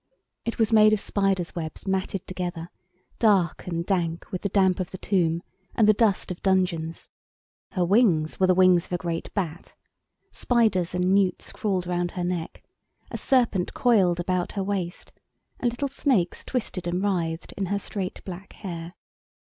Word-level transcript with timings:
It 0.45 0.57
was 0.57 0.73
made 0.73 0.93
of 0.93 0.99
spiders' 0.99 1.53
webs 1.53 1.85
matted 1.85 2.25
together, 2.25 2.71
dark 3.19 3.67
and 3.67 3.85
dank 3.85 4.25
with 4.31 4.41
the 4.41 4.49
damp 4.49 4.79
of 4.79 4.89
the 4.89 4.97
tomb 4.97 5.43
and 5.75 5.87
the 5.87 5.93
dust 5.93 6.31
of 6.31 6.41
dungeons. 6.41 7.09
Her 7.73 7.85
wings 7.85 8.39
were 8.39 8.47
the 8.47 8.55
wings 8.55 8.87
of 8.87 8.93
a 8.93 8.97
great 8.97 9.31
bat; 9.35 9.75
spiders 10.31 10.95
and 10.95 11.13
newts 11.13 11.51
crawled 11.51 11.85
round 11.85 12.13
her 12.17 12.23
neck; 12.23 12.63
a 13.11 13.17
serpent 13.17 13.75
coiled 13.75 14.19
about 14.19 14.53
her 14.53 14.63
waist 14.63 15.11
and 15.59 15.69
little 15.69 15.87
snakes 15.87 16.43
twisted 16.43 16.87
and 16.87 17.03
writhed 17.03 17.51
in 17.51 17.67
her 17.67 17.77
straight 17.77 18.23
black 18.25 18.53
hair. 18.53 18.95